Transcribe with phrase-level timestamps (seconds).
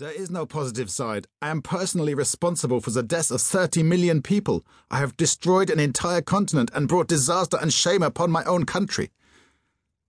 [0.00, 1.26] There is no positive side.
[1.42, 4.64] I am personally responsible for the deaths of 30 million people.
[4.90, 9.10] I have destroyed an entire continent and brought disaster and shame upon my own country.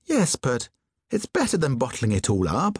[0.05, 0.69] Yes, but
[1.09, 2.79] it's better than bottling it all up.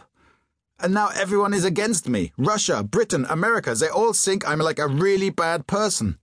[0.80, 2.32] And now everyone is against me.
[2.38, 6.16] Russia, Britain, America, they all think I'm like a really bad person.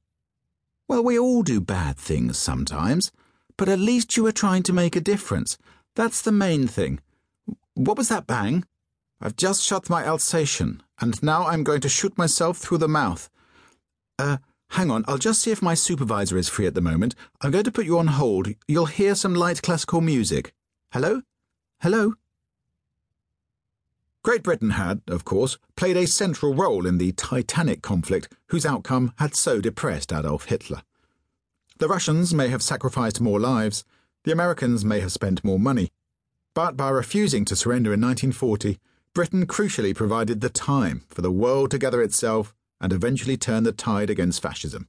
[0.88, 3.12] Well, we all do bad things sometimes,
[3.58, 5.60] but at least you are trying to make a difference.
[5.94, 7.00] That's the main thing.
[7.76, 8.64] What was that bang?
[9.22, 13.30] I've just shut my Alsatian, and now I'm going to shoot myself through the mouth.
[14.18, 14.38] Uh,
[14.72, 17.16] hang on, I'll just see if my supervisor is free at the moment.
[17.42, 18.48] I'm going to put you on hold.
[18.68, 20.54] You'll hear some light classical music.
[20.94, 21.22] Hello?
[21.82, 22.14] Hello?
[24.24, 29.14] Great Britain had, of course, played a central role in the Titanic conflict, whose outcome
[29.18, 30.82] had so depressed Adolf Hitler.
[31.78, 33.84] The Russians may have sacrificed more lives,
[34.26, 35.90] the Americans may have spent more money,
[36.54, 38.78] but by refusing to surrender in 1940,
[39.14, 43.72] Britain crucially provided the time for the world to gather itself and eventually turn the
[43.72, 44.88] tide against fascism.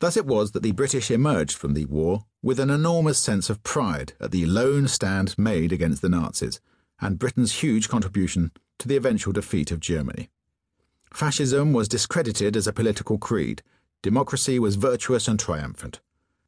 [0.00, 3.62] Thus it was that the British emerged from the war with an enormous sense of
[3.62, 6.60] pride at the lone stand made against the Nazis
[7.00, 10.30] and Britain's huge contribution to the eventual defeat of Germany.
[11.12, 13.62] Fascism was discredited as a political creed,
[14.02, 16.00] democracy was virtuous and triumphant.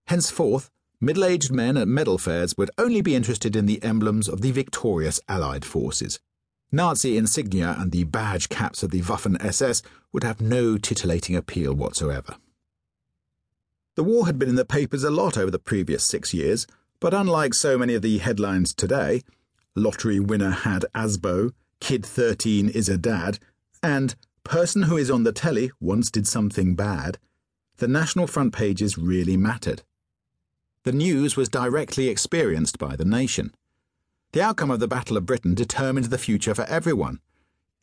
[0.07, 4.41] Henceforth, middle aged men at medal fairs would only be interested in the emblems of
[4.41, 6.21] the victorious Allied forces.
[6.75, 11.75] Nazi insignia and the badge caps of the Waffen SS would have no titillating appeal
[11.75, 12.37] whatsoever.
[13.95, 16.67] The war had been in the papers a lot over the previous six years,
[16.99, 19.23] but unlike so many of the headlines today,
[19.75, 23.39] lottery winner had ASBO, kid 13 is a dad,
[23.83, 27.19] and person who is on the telly once did something bad,
[27.77, 29.83] the national front pages really mattered.
[30.85, 33.55] The news was directly experienced by the nation.
[34.33, 37.21] The outcome of the Battle of Britain determined the future for everyone.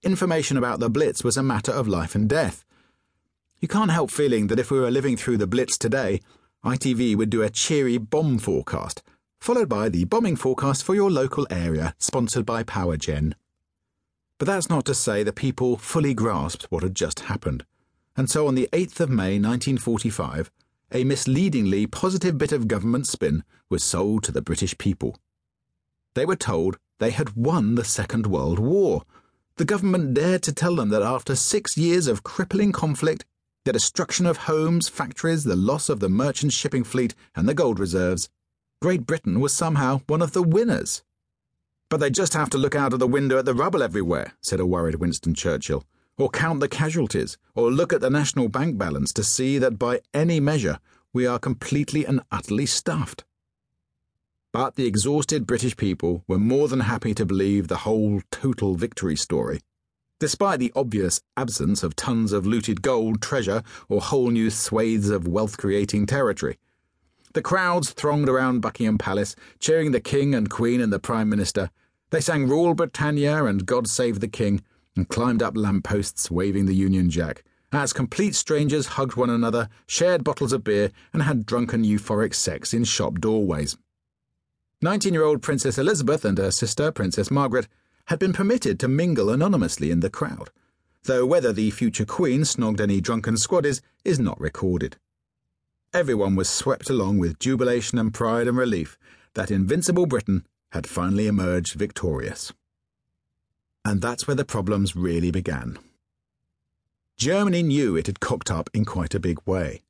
[0.02, 2.66] Information about the Blitz was a matter of life and death.
[3.60, 6.22] You can't help feeling that if we were living through the Blitz today,
[6.66, 9.04] ITV would do a cheery bomb forecast,
[9.40, 13.34] followed by the bombing forecast for your local area, sponsored by PowerGen.
[14.40, 17.64] But that's not to say the people fully grasped what had just happened.
[18.18, 20.50] And so on the 8th of May 1945,
[20.94, 25.16] a misleadingly positive bit of government spin was sold to the British people.
[26.16, 29.04] They were told they had won the Second World War.
[29.58, 33.26] The government dared to tell them that after six years of crippling conflict,
[33.66, 37.80] the destruction of homes, factories, the loss of the merchant shipping fleet, and the gold
[37.80, 38.30] reserves,
[38.82, 41.04] Great Britain was somehow one of the winners.
[41.90, 44.60] But they just have to look out of the window at the rubble everywhere, said
[44.60, 45.84] a worried Winston Churchill,
[46.18, 50.00] or count the casualties, or look at the national bank balance to see that by
[50.14, 50.80] any measure
[51.14, 53.26] we are completely and utterly stuffed.
[54.52, 59.16] But the exhausted British people were more than happy to believe the whole total victory
[59.16, 59.60] story.
[60.20, 65.28] Despite the obvious absence of tons of looted gold, treasure, or whole new swathes of
[65.28, 66.58] wealth creating territory,
[67.34, 71.70] the crowds thronged around Buckingham Palace, cheering the King and Queen and the Prime Minister.
[72.10, 74.64] They sang Rule Britannia and God Save the King,
[74.96, 80.24] and climbed up lampposts waving the Union Jack, as complete strangers hugged one another, shared
[80.24, 83.78] bottles of beer, and had drunken euphoric sex in shop doorways.
[84.82, 87.68] 19 year old Princess Elizabeth and her sister, Princess Margaret,
[88.06, 90.52] had been permitted to mingle anonymously in the crowd,
[91.04, 94.96] though whether the future Queen snogged any drunken squaddies is not recorded.
[95.94, 98.98] Everyone was swept along with jubilation and pride and relief
[99.34, 102.54] that invincible Britain had finally emerged victorious.
[103.84, 105.78] And that's where the problems really began.
[107.18, 109.82] Germany knew it had cocked up in quite a big way.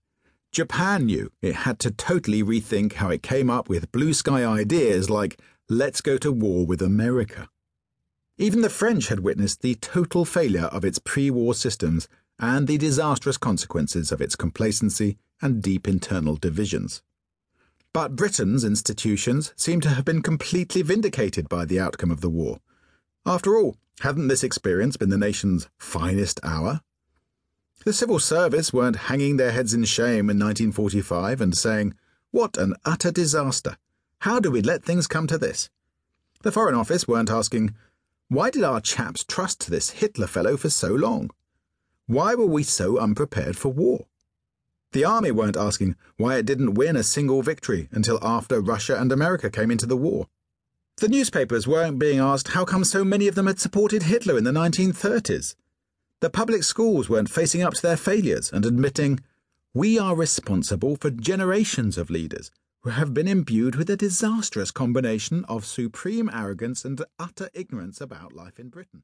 [0.51, 5.09] Japan knew it had to totally rethink how it came up with blue sky ideas
[5.09, 5.39] like,
[5.69, 7.49] let's go to war with America.
[8.37, 12.07] Even the French had witnessed the total failure of its pre war systems
[12.39, 17.03] and the disastrous consequences of its complacency and deep internal divisions.
[17.93, 22.59] But Britain's institutions seem to have been completely vindicated by the outcome of the war.
[23.25, 26.81] After all, hadn't this experience been the nation's finest hour?
[27.85, 31.93] The civil service weren't hanging their heads in shame in 1945 and saying,
[32.31, 33.77] What an utter disaster!
[34.19, 35.69] How do we let things come to this?
[36.41, 37.73] The Foreign Office weren't asking,
[38.27, 41.31] Why did our chaps trust this Hitler fellow for so long?
[42.05, 44.07] Why were we so unprepared for war?
[44.91, 49.09] The army weren't asking why it didn't win a single victory until after Russia and
[49.11, 50.27] America came into the war.
[50.97, 54.43] The newspapers weren't being asked how come so many of them had supported Hitler in
[54.43, 55.55] the 1930s.
[56.21, 59.21] The public schools weren't facing up to their failures and admitting,
[59.73, 62.51] we are responsible for generations of leaders
[62.81, 68.33] who have been imbued with a disastrous combination of supreme arrogance and utter ignorance about
[68.33, 69.03] life in Britain.